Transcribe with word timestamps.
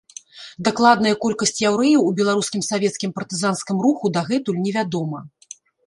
Дакладная 0.67 1.11
колькасць 1.25 1.61
яўрэяў 1.71 2.01
у 2.07 2.15
беларускім 2.21 2.61
савецкім 2.71 3.15
партызанскім 3.21 3.77
руху 3.87 4.05
дагэтуль 4.21 4.63
невядома. 4.67 5.19